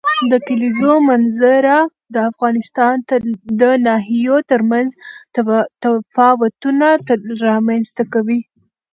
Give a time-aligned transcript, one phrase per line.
[0.31, 1.77] د کلیزو منظره
[2.13, 2.95] د افغانستان
[3.61, 4.87] د ناحیو ترمنځ
[5.83, 6.87] تفاوتونه
[7.49, 8.39] رامنځ ته کوي.